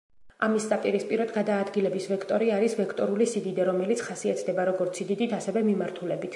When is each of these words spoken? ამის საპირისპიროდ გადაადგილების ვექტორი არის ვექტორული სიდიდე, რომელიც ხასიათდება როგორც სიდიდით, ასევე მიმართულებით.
ამის 0.45 0.63
საპირისპიროდ 0.69 1.33
გადაადგილების 1.35 2.09
ვექტორი 2.13 2.49
არის 2.57 2.77
ვექტორული 2.81 3.29
სიდიდე, 3.35 3.69
რომელიც 3.71 4.03
ხასიათდება 4.09 4.69
როგორც 4.73 5.03
სიდიდით, 5.03 5.41
ასევე 5.43 5.67
მიმართულებით. 5.73 6.29